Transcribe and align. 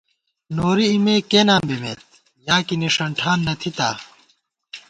نوری 0.55 0.85
اِمےکېنا 0.93 1.55
بِمېت، 1.67 2.01
یا 2.47 2.57
کی 2.67 2.75
نِݭن 2.81 3.09
ٹھان 3.19 3.39
نہ 3.47 3.53
تھِتا 3.61 3.89